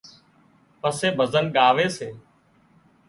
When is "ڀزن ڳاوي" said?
1.17-1.87